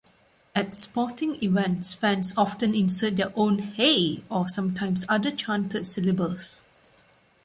[0.55, 6.63] At sporting events, fans often insert their own "Hey", or sometimes other chanted syllables.